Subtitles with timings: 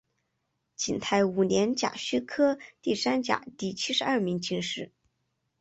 [0.75, 4.91] 景泰五年甲戌科第三甲第七十二名进士。